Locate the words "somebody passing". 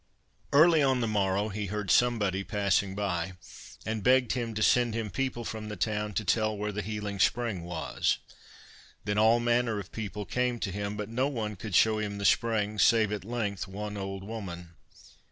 1.91-2.95